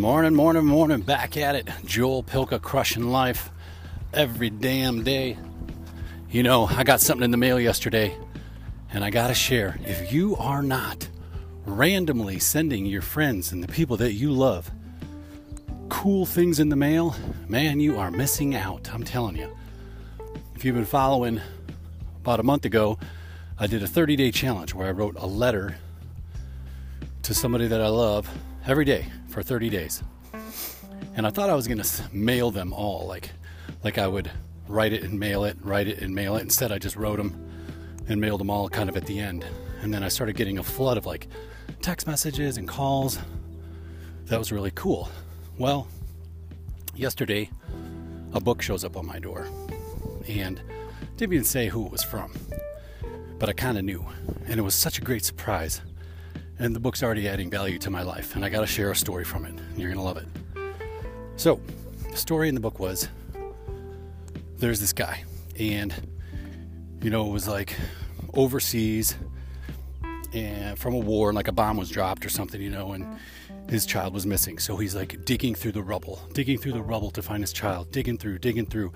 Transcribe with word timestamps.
Morning, 0.00 0.34
morning, 0.34 0.64
morning. 0.64 1.02
Back 1.02 1.36
at 1.36 1.54
it. 1.54 1.68
Joel 1.84 2.22
Pilka 2.22 2.58
crushing 2.58 3.10
life 3.10 3.50
every 4.14 4.48
damn 4.48 5.04
day. 5.04 5.36
You 6.30 6.42
know, 6.42 6.64
I 6.64 6.84
got 6.84 7.02
something 7.02 7.22
in 7.22 7.30
the 7.30 7.36
mail 7.36 7.60
yesterday, 7.60 8.16
and 8.94 9.04
I 9.04 9.10
gotta 9.10 9.34
share. 9.34 9.78
If 9.84 10.10
you 10.10 10.36
are 10.36 10.62
not 10.62 11.06
randomly 11.66 12.38
sending 12.38 12.86
your 12.86 13.02
friends 13.02 13.52
and 13.52 13.62
the 13.62 13.68
people 13.68 13.98
that 13.98 14.14
you 14.14 14.30
love 14.30 14.70
cool 15.90 16.24
things 16.24 16.60
in 16.60 16.70
the 16.70 16.76
mail, 16.76 17.14
man, 17.46 17.78
you 17.78 17.98
are 17.98 18.10
missing 18.10 18.54
out. 18.54 18.88
I'm 18.94 19.04
telling 19.04 19.36
you. 19.36 19.54
If 20.54 20.64
you've 20.64 20.76
been 20.76 20.86
following, 20.86 21.42
about 22.22 22.40
a 22.40 22.42
month 22.42 22.64
ago, 22.64 22.98
I 23.58 23.66
did 23.66 23.82
a 23.82 23.86
30 23.86 24.16
day 24.16 24.30
challenge 24.30 24.72
where 24.72 24.88
I 24.88 24.92
wrote 24.92 25.16
a 25.18 25.26
letter 25.26 25.76
to 27.20 27.34
somebody 27.34 27.66
that 27.66 27.82
I 27.82 27.88
love 27.88 28.30
every 28.66 28.84
day 28.84 29.06
for 29.28 29.42
30 29.42 29.70
days. 29.70 30.02
And 31.14 31.26
I 31.26 31.30
thought 31.30 31.50
I 31.50 31.54
was 31.54 31.66
going 31.66 31.82
to 31.82 32.02
mail 32.12 32.50
them 32.50 32.72
all 32.72 33.06
like 33.06 33.30
like 33.82 33.98
I 33.98 34.06
would 34.06 34.30
write 34.68 34.92
it 34.92 35.02
and 35.02 35.18
mail 35.18 35.44
it, 35.44 35.56
write 35.62 35.88
it 35.88 35.98
and 35.98 36.14
mail 36.14 36.36
it. 36.36 36.42
Instead, 36.42 36.70
I 36.72 36.78
just 36.78 36.96
wrote 36.96 37.16
them 37.16 37.34
and 38.08 38.20
mailed 38.20 38.40
them 38.40 38.50
all 38.50 38.68
kind 38.68 38.88
of 38.88 38.96
at 38.96 39.06
the 39.06 39.18
end. 39.18 39.44
And 39.82 39.92
then 39.92 40.02
I 40.02 40.08
started 40.08 40.36
getting 40.36 40.58
a 40.58 40.62
flood 40.62 40.96
of 40.96 41.06
like 41.06 41.28
text 41.80 42.06
messages 42.06 42.56
and 42.56 42.68
calls. 42.68 43.18
That 44.26 44.38
was 44.38 44.52
really 44.52 44.72
cool. 44.74 45.08
Well, 45.58 45.88
yesterday 46.94 47.50
a 48.32 48.40
book 48.40 48.62
shows 48.62 48.84
up 48.84 48.96
on 48.96 49.06
my 49.06 49.18
door 49.18 49.48
and 50.28 50.60
didn't 51.16 51.32
even 51.32 51.44
say 51.44 51.68
who 51.68 51.86
it 51.86 51.92
was 51.92 52.02
from, 52.02 52.32
but 53.38 53.48
I 53.48 53.52
kind 53.52 53.78
of 53.78 53.84
knew. 53.84 54.04
And 54.46 54.58
it 54.58 54.62
was 54.62 54.74
such 54.74 54.98
a 54.98 55.00
great 55.00 55.24
surprise 55.24 55.80
and 56.60 56.76
the 56.76 56.80
book's 56.80 57.02
already 57.02 57.26
adding 57.26 57.50
value 57.50 57.78
to 57.78 57.90
my 57.90 58.02
life, 58.02 58.36
and 58.36 58.44
I 58.44 58.50
got 58.50 58.60
to 58.60 58.66
share 58.66 58.90
a 58.90 58.96
story 58.96 59.24
from 59.24 59.46
it. 59.46 59.54
And 59.58 59.78
you're 59.78 59.90
going 59.90 59.98
to 59.98 60.04
love 60.04 60.18
it. 60.18 60.28
So, 61.36 61.58
the 62.10 62.16
story 62.16 62.48
in 62.48 62.54
the 62.54 62.60
book 62.60 62.78
was 62.78 63.08
there's 64.58 64.78
this 64.78 64.92
guy, 64.92 65.24
and 65.58 65.92
you 67.02 67.08
know, 67.08 67.26
it 67.26 67.32
was 67.32 67.48
like 67.48 67.74
overseas 68.34 69.16
and 70.34 70.78
from 70.78 70.94
a 70.94 70.98
war, 70.98 71.30
and 71.30 71.36
like 71.36 71.48
a 71.48 71.52
bomb 71.52 71.78
was 71.78 71.88
dropped 71.88 72.26
or 72.26 72.28
something, 72.28 72.60
you 72.60 72.70
know, 72.70 72.92
and 72.92 73.06
his 73.70 73.86
child 73.86 74.12
was 74.12 74.26
missing. 74.26 74.58
So 74.58 74.76
he's 74.76 74.94
like 74.94 75.24
digging 75.24 75.54
through 75.54 75.72
the 75.72 75.82
rubble, 75.82 76.20
digging 76.34 76.58
through 76.58 76.72
the 76.72 76.82
rubble 76.82 77.10
to 77.12 77.22
find 77.22 77.42
his 77.42 77.54
child, 77.54 77.90
digging 77.90 78.18
through, 78.18 78.38
digging 78.38 78.66
through. 78.66 78.92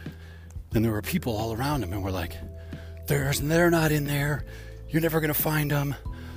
And 0.74 0.84
there 0.84 0.92
were 0.92 1.02
people 1.02 1.34
all 1.34 1.54
around 1.54 1.82
him, 1.82 1.94
and 1.94 2.04
we're 2.04 2.10
like, 2.10 2.36
"There's, 3.06 3.40
they're 3.40 3.70
not 3.70 3.90
in 3.90 4.04
there. 4.04 4.44
You're 4.90 5.02
never 5.02 5.20
gonna 5.20 5.32
find 5.32 5.70
them. 5.70 5.94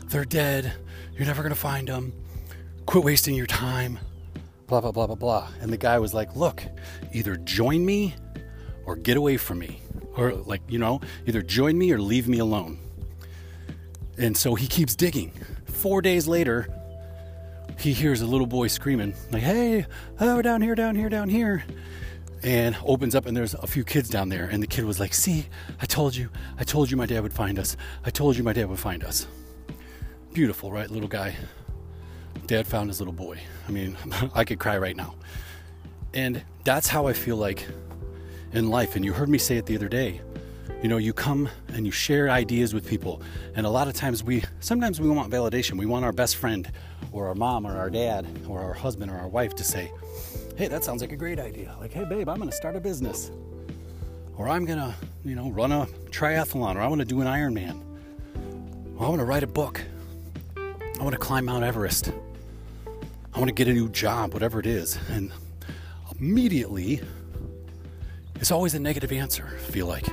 They're 0.10 0.26
dead. 0.26 0.72
You're 1.16 1.26
never 1.26 1.42
going 1.42 1.54
to 1.54 1.60
find 1.60 1.90
them. 1.90 2.14
Quit 2.86 3.04
wasting 3.04 3.36
your 3.36 3.46
time. 3.46 4.00
Blah, 4.68 4.80
blah, 4.80 4.92
blah, 4.92 5.08
blah, 5.08 5.16
blah. 5.16 5.50
And 5.60 5.72
the 5.72 5.78
guy 5.78 6.00
was 6.00 6.14
like, 6.14 6.36
Look, 6.36 6.64
either 7.12 7.36
join 7.36 7.86
me 7.86 8.16
or 8.86 8.96
get 8.96 9.18
away 9.18 9.36
from 9.36 9.60
me. 9.60 9.82
Or, 10.16 10.32
like, 10.34 10.62
you 10.70 10.80
know, 10.80 11.02
either 11.26 11.42
join 11.42 11.78
me 11.78 11.92
or 11.92 12.00
leave 12.00 12.28
me 12.28 12.40
alone. 12.40 12.80
And 14.18 14.36
so 14.36 14.56
he 14.56 14.66
keeps 14.66 14.96
digging. 14.96 15.32
Four 15.66 16.02
days 16.02 16.26
later, 16.28 16.68
he 17.78 17.92
hears 17.92 18.22
a 18.22 18.26
little 18.26 18.48
boy 18.48 18.68
screaming, 18.68 19.14
like, 19.32 19.44
hey, 19.44 19.86
oh, 20.20 20.42
down 20.42 20.62
here, 20.62 20.74
down 20.74 20.96
here, 20.96 21.10
down 21.10 21.30
here. 21.30 21.64
And 22.44 22.76
opens 22.84 23.14
up, 23.14 23.26
and 23.26 23.36
there's 23.36 23.54
a 23.54 23.68
few 23.68 23.84
kids 23.84 24.10
down 24.10 24.30
there. 24.30 24.46
And 24.46 24.64
the 24.64 24.68
kid 24.68 24.86
was 24.86 25.00
like, 25.00 25.14
see, 25.14 25.48
I 25.82 25.86
told 25.86 26.16
you, 26.16 26.30
I 26.58 26.64
told 26.64 26.90
you 26.90 26.98
my 26.98 27.06
dad 27.06 27.22
would 27.22 27.34
find 27.34 27.60
us. 27.60 27.76
I 28.06 28.10
told 28.10 28.38
you 28.38 28.44
my 28.44 28.54
dad 28.54 28.70
would 28.70 28.80
find 28.80 29.04
us 29.04 29.28
beautiful, 30.34 30.72
right? 30.72 30.90
Little 30.90 31.10
guy. 31.10 31.36
Dad 32.46 32.68
found 32.68 32.90
his 32.90 33.00
little 33.00 33.14
boy. 33.14 33.40
I 33.68 33.72
mean, 33.72 33.98
I 34.34 34.44
could 34.44 34.60
cry 34.60 34.78
right 34.78 34.96
now. 34.96 35.16
And 36.14 36.44
that's 36.64 36.88
how 36.88 37.08
I 37.08 37.14
feel 37.14 37.36
like 37.36 37.68
in 38.54 38.70
life. 38.70 38.96
And 38.96 39.04
you 39.04 39.14
heard 39.14 39.30
me 39.30 39.38
say 39.38 39.58
it 39.58 39.66
the 39.66 39.76
other 39.76 39.90
day. 39.90 40.22
You 40.82 40.90
know, 40.90 40.98
you 40.98 41.12
come 41.12 41.50
and 41.74 41.86
you 41.86 41.92
share 41.92 42.30
ideas 42.30 42.74
with 42.74 42.88
people. 42.88 43.22
And 43.56 43.66
a 43.66 43.70
lot 43.70 43.88
of 43.88 43.96
times 43.96 44.24
we, 44.24 44.44
sometimes 44.60 45.02
we 45.02 45.10
want 45.10 45.32
validation. 45.32 45.78
We 45.78 45.88
want 45.88 46.06
our 46.06 46.12
best 46.12 46.36
friend 46.36 46.72
or 47.12 47.28
our 47.28 47.36
mom 47.36 47.66
or 47.66 47.76
our 47.76 47.90
dad 47.90 48.28
or 48.48 48.62
our 48.62 48.74
husband 48.74 49.10
or 49.10 49.18
our 49.18 49.28
wife 49.28 49.56
to 49.56 49.64
say, 49.64 49.92
hey, 50.56 50.68
that 50.68 50.84
sounds 50.84 51.02
like 51.02 51.12
a 51.12 51.18
great 51.18 51.40
idea. 51.40 51.76
Like, 51.80 51.94
hey, 51.94 52.06
babe, 52.06 52.30
I'm 52.30 52.38
going 52.38 52.50
to 52.50 52.56
start 52.56 52.76
a 52.76 52.80
business. 52.80 53.32
Or 54.38 54.48
I'm 54.48 54.66
going 54.66 54.78
to, 54.78 54.94
you 55.26 55.36
know, 55.36 55.50
run 55.50 55.72
a 55.72 55.88
triathlon 56.12 56.76
or 56.76 56.82
I 56.82 56.88
want 56.88 57.00
to 57.00 57.06
do 57.06 57.22
an 57.22 57.28
Ironman. 57.28 57.82
Or 58.98 59.08
I 59.08 59.10
want 59.10 59.20
to 59.20 59.26
write 59.26 59.44
a 59.44 59.48
book. 59.48 59.82
I 61.00 61.04
want 61.04 61.14
to 61.14 61.20
climb 61.20 61.46
Mount 61.46 61.64
Everest. 61.64 62.12
I 63.34 63.40
want 63.40 63.50
to 63.50 63.54
get 63.54 63.68
a 63.68 63.74
new 63.74 63.88
job, 63.90 64.34
whatever 64.34 64.60
it 64.60 64.66
is. 64.66 64.98
And 65.12 65.32
immediately, 66.20 67.02
it's 68.36 68.50
always 68.50 68.74
a 68.74 68.80
negative 68.80 69.12
answer, 69.12 69.48
I 69.48 69.72
feel 69.72 69.86
like. 69.86 70.08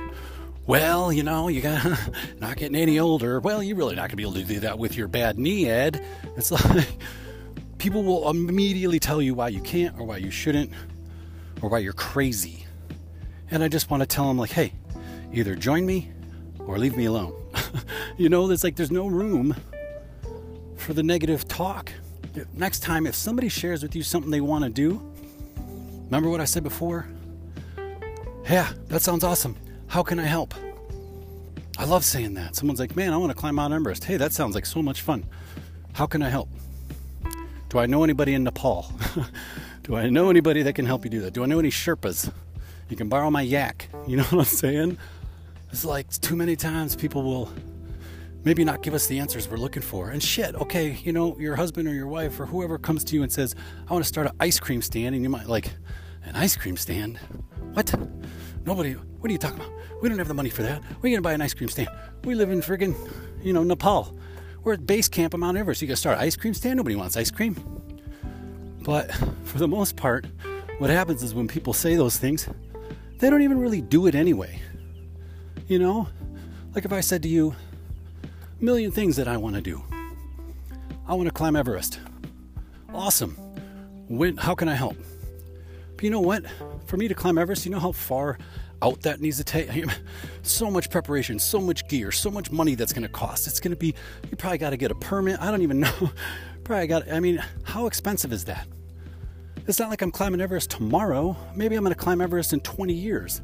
Well, 0.67 1.11
you 1.11 1.23
know, 1.23 1.47
you 1.47 1.61
got 1.61 1.83
not 2.39 2.57
getting 2.57 2.75
any 2.75 2.99
older. 2.99 3.39
Well, 3.39 3.63
you're 3.63 3.75
really 3.75 3.95
not 3.95 4.01
going 4.01 4.09
to 4.11 4.15
be 4.15 4.23
able 4.23 4.33
to 4.33 4.43
do 4.43 4.59
that 4.59 4.77
with 4.77 4.95
your 4.95 5.07
bad 5.07 5.39
knee, 5.39 5.67
Ed. 5.67 6.05
It's 6.37 6.51
like 6.75 6.87
people 7.79 8.03
will 8.03 8.29
immediately 8.29 8.99
tell 8.99 9.23
you 9.23 9.33
why 9.33 9.47
you 9.47 9.61
can't 9.61 9.99
or 9.99 10.05
why 10.05 10.17
you 10.17 10.29
shouldn't 10.29 10.71
or 11.63 11.69
why 11.69 11.79
you're 11.79 11.93
crazy. 11.93 12.67
And 13.49 13.63
I 13.63 13.69
just 13.69 13.89
want 13.89 14.01
to 14.01 14.07
tell 14.07 14.27
them, 14.27 14.37
like, 14.37 14.51
hey, 14.51 14.73
either 15.33 15.55
join 15.55 15.83
me 15.83 16.11
or 16.59 16.77
leave 16.77 16.95
me 16.95 17.05
alone. 17.05 17.33
you 18.17 18.29
know, 18.29 18.49
it's 18.51 18.63
like 18.63 18.75
there's 18.75 18.91
no 18.91 19.07
room 19.07 19.55
for 20.85 20.93
the 20.93 21.03
negative 21.03 21.47
talk. 21.47 21.91
Next 22.53 22.81
time, 22.81 23.07
if 23.07 23.15
somebody 23.15 23.49
shares 23.49 23.81
with 23.81 23.95
you 23.95 24.03
something 24.03 24.29
they 24.29 24.41
want 24.41 24.63
to 24.63 24.69
do, 24.69 25.01
remember 26.05 26.29
what 26.29 26.39
I 26.39 26.45
said 26.45 26.63
before? 26.63 27.07
Yeah, 28.47 28.71
that 28.89 29.01
sounds 29.01 29.23
awesome. 29.23 29.57
How 29.87 30.03
can 30.03 30.19
I 30.19 30.25
help? 30.25 30.53
I 31.79 31.85
love 31.85 32.05
saying 32.05 32.35
that. 32.35 32.55
Someone's 32.55 32.79
like, 32.79 32.95
man, 32.95 33.13
I 33.13 33.17
want 33.17 33.31
to 33.31 33.35
climb 33.35 33.55
Mount 33.55 33.73
Everest. 33.73 34.03
Hey, 34.03 34.17
that 34.17 34.31
sounds 34.31 34.53
like 34.53 34.65
so 34.65 34.83
much 34.83 35.01
fun. 35.01 35.25
How 35.93 36.05
can 36.05 36.21
I 36.21 36.29
help? 36.29 36.49
Do 37.69 37.79
I 37.79 37.87
know 37.87 38.03
anybody 38.03 38.35
in 38.35 38.43
Nepal? 38.43 38.91
do 39.83 39.95
I 39.95 40.09
know 40.09 40.29
anybody 40.29 40.61
that 40.61 40.73
can 40.73 40.85
help 40.85 41.03
you 41.03 41.09
do 41.09 41.21
that? 41.21 41.33
Do 41.33 41.43
I 41.43 41.47
know 41.47 41.57
any 41.57 41.71
Sherpas? 41.71 42.31
You 42.89 42.95
can 42.95 43.09
borrow 43.09 43.31
my 43.31 43.41
yak. 43.41 43.89
You 44.05 44.17
know 44.17 44.23
what 44.29 44.39
I'm 44.39 44.45
saying? 44.45 44.97
It's 45.71 45.83
like 45.83 46.09
too 46.11 46.35
many 46.35 46.55
times 46.55 46.95
people 46.95 47.23
will 47.23 47.51
maybe 48.45 48.63
not 48.63 48.81
give 48.81 48.93
us 48.93 49.07
the 49.07 49.19
answers 49.19 49.49
we're 49.49 49.57
looking 49.57 49.81
for. 49.81 50.11
And 50.11 50.23
shit, 50.23 50.55
okay, 50.55 50.97
you 51.03 51.11
know, 51.11 51.37
your 51.37 51.55
husband 51.55 51.87
or 51.87 51.93
your 51.93 52.07
wife 52.07 52.39
or 52.39 52.45
whoever 52.45 52.77
comes 52.77 53.03
to 53.05 53.15
you 53.15 53.23
and 53.23 53.31
says, 53.31 53.55
I 53.89 53.91
want 53.91 54.05
to 54.05 54.07
start 54.07 54.27
an 54.27 54.33
ice 54.39 54.59
cream 54.59 54.81
stand, 54.81 55.15
and 55.15 55.23
you 55.23 55.29
might 55.29 55.47
like, 55.47 55.73
an 56.25 56.35
ice 56.35 56.55
cream 56.55 56.77
stand? 56.77 57.17
What? 57.73 57.93
Nobody, 58.65 58.93
what 58.93 59.29
are 59.29 59.31
you 59.31 59.37
talking 59.37 59.59
about? 59.59 59.71
We 60.01 60.09
don't 60.09 60.17
have 60.17 60.27
the 60.27 60.33
money 60.33 60.49
for 60.49 60.63
that. 60.63 60.81
We're 60.97 61.09
going 61.09 61.15
to 61.15 61.21
buy 61.21 61.33
an 61.33 61.41
ice 61.41 61.53
cream 61.53 61.69
stand. 61.69 61.89
We 62.23 62.35
live 62.35 62.49
in 62.51 62.61
friggin', 62.61 62.95
you 63.43 63.53
know, 63.53 63.63
Nepal. 63.63 64.17
We're 64.63 64.73
at 64.73 64.85
base 64.87 65.07
camp 65.07 65.33
on 65.33 65.41
Mount 65.41 65.57
Everest. 65.57 65.81
You 65.81 65.87
got 65.87 65.93
to 65.93 65.97
start 65.97 66.17
an 66.17 66.23
ice 66.23 66.35
cream 66.35 66.53
stand? 66.53 66.77
Nobody 66.77 66.95
wants 66.95 67.15
ice 67.15 67.29
cream. 67.29 67.55
But 68.81 69.11
for 69.43 69.59
the 69.59 69.67
most 69.67 69.95
part, 69.95 70.25
what 70.79 70.89
happens 70.89 71.21
is 71.23 71.33
when 71.33 71.47
people 71.47 71.73
say 71.73 71.95
those 71.95 72.17
things, 72.17 72.49
they 73.19 73.29
don't 73.29 73.41
even 73.41 73.59
really 73.59 73.81
do 73.81 74.07
it 74.07 74.15
anyway. 74.15 74.59
You 75.67 75.79
know? 75.79 76.07
Like 76.73 76.85
if 76.85 76.91
I 76.91 77.01
said 77.01 77.23
to 77.23 77.29
you, 77.29 77.55
million 78.59 78.91
things 78.91 79.15
that 79.17 79.27
I 79.27 79.37
want 79.37 79.55
to 79.55 79.61
do. 79.61 79.83
I 81.07 81.13
want 81.13 81.27
to 81.27 81.33
climb 81.33 81.55
Everest. 81.55 81.99
Awesome. 82.93 83.31
When, 84.07 84.37
how 84.37 84.55
can 84.55 84.69
I 84.69 84.75
help? 84.75 84.95
But 85.95 86.03
you 86.03 86.09
know 86.09 86.21
what? 86.21 86.45
For 86.85 86.97
me 86.97 87.07
to 87.07 87.15
climb 87.15 87.37
Everest, 87.37 87.65
you 87.65 87.71
know 87.71 87.79
how 87.79 87.91
far 87.91 88.37
out 88.81 89.01
that 89.01 89.21
needs 89.21 89.37
to 89.37 89.43
take? 89.43 89.69
so 90.43 90.69
much 90.71 90.89
preparation, 90.89 91.39
so 91.39 91.59
much 91.59 91.87
gear, 91.87 92.11
so 92.11 92.31
much 92.31 92.51
money 92.51 92.75
that's 92.75 92.93
going 92.93 93.03
to 93.03 93.09
cost. 93.09 93.47
It's 93.47 93.59
going 93.59 93.71
to 93.71 93.77
be, 93.77 93.93
you 94.29 94.37
probably 94.37 94.57
got 94.57 94.71
to 94.71 94.77
get 94.77 94.91
a 94.91 94.95
permit. 94.95 95.39
I 95.41 95.51
don't 95.51 95.61
even 95.61 95.79
know. 95.81 96.11
probably 96.63 96.87
got, 96.87 97.11
I 97.11 97.19
mean, 97.19 97.43
how 97.63 97.87
expensive 97.87 98.31
is 98.31 98.45
that? 98.45 98.67
It's 99.67 99.79
not 99.79 99.89
like 99.89 100.01
I'm 100.01 100.11
climbing 100.11 100.41
Everest 100.41 100.69
tomorrow. 100.69 101.35
Maybe 101.55 101.75
I'm 101.75 101.83
going 101.83 101.93
to 101.93 101.99
climb 101.99 102.21
Everest 102.21 102.53
in 102.53 102.59
20 102.59 102.93
years. 102.93 103.41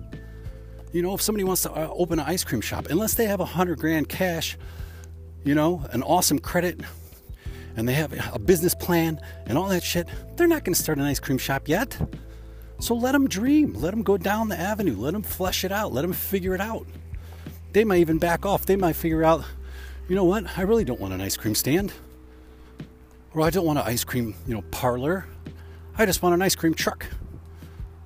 You 0.94 1.02
know, 1.02 1.14
if 1.14 1.22
somebody 1.22 1.44
wants 1.44 1.64
to 1.64 1.72
uh, 1.72 1.90
open 1.92 2.20
an 2.20 2.26
ice 2.26 2.44
cream 2.44 2.62
shop, 2.62 2.88
unless 2.90 3.14
they 3.14 3.26
have 3.26 3.40
a 3.40 3.46
hundred 3.46 3.80
grand 3.80 4.10
cash 4.10 4.58
you 5.44 5.56
know, 5.56 5.86
an 5.92 6.04
awesome 6.04 6.40
credit 6.40 6.80
and 7.76 7.88
they 7.88 7.94
have 7.94 8.14
a 8.34 8.40
business 8.40 8.76
plan 8.76 9.20
and 9.46 9.58
all 9.58 9.70
that 9.70 9.84
shit, 9.84 10.08
they're 10.36 10.48
not 10.48 10.64
going 10.64 10.74
to 10.74 10.82
start 10.82 10.98
an 10.98 11.06
ice 11.06 11.20
cream 11.20 11.38
shop 11.38 11.68
yet. 11.68 11.98
So 12.80 12.96
let 12.96 13.12
them 13.12 13.28
dream. 13.28 13.74
Let 13.74 13.92
them 13.92 14.04
go 14.04 14.18
down 14.18 14.50
the 14.50 14.60
avenue. 14.60 14.96
Let 14.98 15.14
them 15.14 15.22
flesh 15.22 15.64
it 15.64 15.72
out. 15.72 15.94
Let 15.94 16.02
them 16.02 16.14
figure 16.14 16.56
it 16.56 16.62
out. 16.62 16.86
They 17.74 17.84
might 17.84 18.00
even 18.00 18.18
back 18.18 18.46
off. 18.46 18.66
They 18.66 18.76
might 18.76 18.96
figure 18.96 19.24
out, 19.24 19.46
you 20.10 20.16
know 20.16 20.26
what? 20.26 20.58
I 20.58 20.64
really 20.64 20.84
don't 20.84 21.00
want 21.00 21.14
an 21.14 21.22
ice 21.22 21.38
cream 21.38 21.56
stand. 21.56 21.94
Or 23.34 23.44
I 23.44 23.50
don't 23.50 23.66
want 23.66 23.80
an 23.80 23.86
ice 23.86 24.04
cream, 24.04 24.36
you 24.46 24.54
know, 24.54 24.64
parlor. 24.72 25.26
I 25.98 26.06
just 26.06 26.22
want 26.22 26.34
an 26.34 26.42
ice 26.42 26.56
cream 26.56 26.74
truck. 26.74 27.06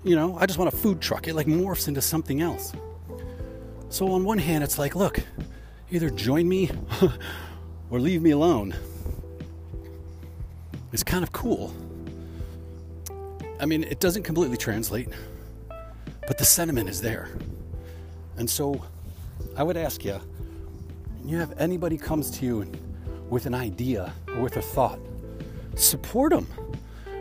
You 0.04 0.16
know, 0.16 0.38
I 0.38 0.46
just 0.46 0.60
want 0.60 0.72
a 0.72 0.78
food 0.78 1.02
truck. 1.02 1.28
It 1.28 1.34
like 1.34 1.48
morphs 1.48 1.88
into 1.88 2.02
something 2.02 2.42
else. 2.42 2.74
So 3.90 4.12
on 4.12 4.24
one 4.24 4.38
hand, 4.38 4.64
it's 4.64 4.78
like, 4.78 4.94
look, 4.96 5.20
either 5.92 6.10
join 6.10 6.48
me 6.48 6.72
or 7.90 8.00
leave 8.00 8.22
me 8.22 8.32
alone. 8.32 8.76
It's 10.92 11.04
kind 11.04 11.24
of 11.24 11.32
cool. 11.32 11.74
I 13.60 13.66
mean, 13.66 13.84
it 13.84 14.00
doesn't 14.00 14.24
completely 14.24 14.58
translate, 14.58 15.10
but 16.28 16.38
the 16.38 16.46
sentiment 16.46 16.90
is 16.90 17.02
there. 17.02 17.30
And 18.38 18.50
so 18.50 18.84
I 19.56 19.64
would 19.64 19.78
ask 19.78 20.04
you, 20.04 20.20
you 21.24 21.38
have 21.38 21.54
anybody 21.58 21.98
comes 21.98 22.30
to 22.32 22.46
you 22.46 22.72
with 23.30 23.46
an 23.46 23.54
idea 23.54 24.14
or 24.28 24.42
with 24.42 24.58
a 24.58 24.62
thought, 24.62 25.00
support 25.76 26.32
them. 26.32 26.48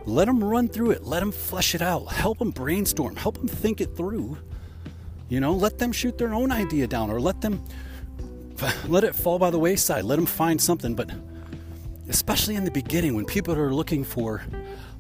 Let 0.07 0.27
them 0.27 0.43
run 0.43 0.69
through 0.69 0.91
it. 0.91 1.05
Let 1.05 1.21
them 1.21 1.33
flesh 1.33 1.75
it 1.75 1.81
out. 1.81 2.07
Help 2.13 2.39
them 2.39 2.51
brainstorm. 2.51 3.17
Help 3.17 3.39
them 3.39 3.49
think 3.49 3.81
it 3.81 3.97
through. 3.97 4.37
You 5.29 5.41
know, 5.41 5.53
let 5.53 5.79
them 5.79 5.93
shoot 5.93 6.19
their 6.19 6.35
own 6.35 6.53
idea 6.53 6.87
down 6.87 7.11
or 7.11 7.21
let 7.21 7.41
them 7.41 7.65
let 8.89 9.05
it 9.05 9.15
fall 9.15 9.39
by 9.39 9.51
the 9.51 9.59
wayside. 9.59 10.05
Let 10.05 10.17
them 10.17 10.27
find 10.27 10.61
something. 10.61 10.95
But 10.95 11.11
especially 12.09 12.57
in 12.57 12.65
the 12.65 12.71
beginning, 12.71 13.15
when 13.15 13.25
people 13.25 13.55
are 13.55 13.73
looking 13.73 14.05
for 14.05 14.43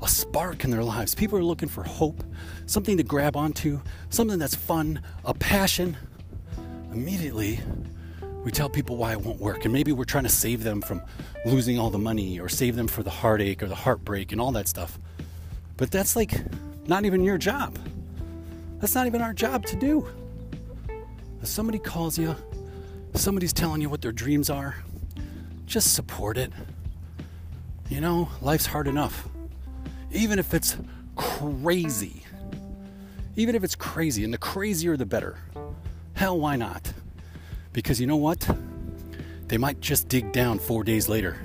a 0.03 0.09
spark 0.09 0.65
in 0.65 0.71
their 0.71 0.85
lives, 0.85 1.15
people 1.15 1.39
are 1.39 1.45
looking 1.45 1.69
for 1.69 1.83
hope, 1.83 2.23
something 2.67 2.97
to 2.97 3.03
grab 3.03 3.37
onto, 3.37 3.81
something 4.11 4.39
that's 4.39 4.55
fun, 4.55 5.01
a 5.25 5.35
passion, 5.35 5.97
immediately 6.93 7.61
we 8.45 8.51
tell 8.51 8.69
people 8.69 8.97
why 8.97 9.13
it 9.13 9.21
won't 9.21 9.41
work. 9.41 9.65
And 9.65 9.73
maybe 9.73 9.91
we're 9.91 10.05
trying 10.05 10.25
to 10.25 10.31
save 10.31 10.63
them 10.63 10.83
from 10.83 11.03
losing 11.47 11.79
all 11.79 11.89
the 11.89 11.99
money 11.99 12.39
or 12.39 12.49
save 12.49 12.77
them 12.77 12.87
for 12.87 13.03
the 13.03 13.11
heartache 13.11 13.63
or 13.63 13.67
the 13.67 13.75
heartbreak 13.75 14.33
and 14.33 14.41
all 14.41 14.53
that 14.53 14.69
stuff. 14.69 14.99
But 15.79 15.91
that's 15.91 16.15
like 16.15 16.33
not 16.87 17.07
even 17.07 17.25
your 17.25 17.39
job. 17.39 17.79
That's 18.81 18.95
not 18.95 19.07
even 19.07 19.23
our 19.23 19.33
job 19.33 19.65
to 19.67 19.77
do. 19.77 20.07
If 21.41 21.49
somebody 21.49 21.79
calls 21.79 22.19
you, 22.19 22.37
somebody's 23.21 23.53
telling 23.53 23.81
you 23.81 23.89
what 23.89 24.03
their 24.03 24.13
dreams 24.13 24.51
are, 24.51 24.77
just 25.67 25.95
support 25.95 26.37
it. 26.37 26.53
You 27.89 28.01
know, 28.01 28.29
life's 28.41 28.67
hard 28.67 28.89
enough. 28.89 29.29
Even 30.13 30.39
if 30.39 30.55
it's 30.55 30.77
crazy. 31.17 32.25
Even 33.37 33.55
if 33.55 33.65
it's 33.65 33.75
crazy, 33.75 34.25
and 34.25 34.33
the 34.33 34.39
crazier 34.39 34.97
the 34.97 35.07
better. 35.07 35.39
Hell, 36.15 36.39
why 36.39 36.57
not? 36.57 36.93
Because 37.73 38.01
you 38.01 38.07
know 38.07 38.17
what? 38.17 38.49
They 39.49 39.59
might 39.59 39.81
just 39.81 40.09
dig 40.09 40.33
down 40.33 40.59
four 40.59 40.85
days 40.85 41.09
later 41.09 41.37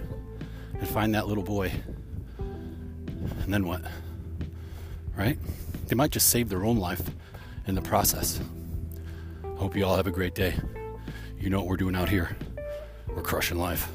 and 0.74 0.88
find 0.88 1.14
that 1.16 1.28
little 1.28 1.44
boy. 1.44 1.72
And 2.38 3.54
then 3.54 3.68
what? 3.68 3.82
Right? 5.16 5.38
They 5.88 5.96
might 5.96 6.12
just 6.12 6.30
save 6.30 6.50
their 6.50 6.64
own 6.64 6.78
life 6.78 7.02
in 7.66 7.76
the 7.76 7.82
process. 7.82 8.40
Hope 9.58 9.76
you 9.76 9.84
all 9.86 9.98
have 9.98 10.08
a 10.08 10.12
great 10.12 10.36
day. 10.36 10.56
You 11.40 11.50
know 11.50 11.60
what 11.60 11.68
we're 11.68 11.78
doing 11.78 11.96
out 11.96 12.10
here. 12.10 12.36
We're 13.08 13.22
crushing 13.22 13.58
life. 13.58 13.90